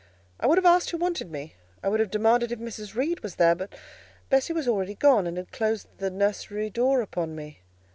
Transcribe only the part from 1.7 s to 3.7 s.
I would have demanded if Mrs. Reed was there;